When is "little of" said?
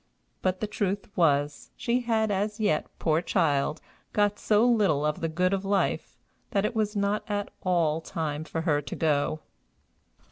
4.65-5.21